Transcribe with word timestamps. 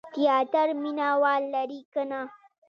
تیاتر 0.15 0.67
مینه 0.81 1.09
وال 1.21 1.43
لري 1.53 1.79
که 1.91 2.01
نه؟ 2.09 2.21